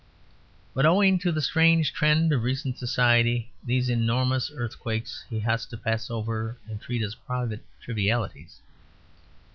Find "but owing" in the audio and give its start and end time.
0.73-1.19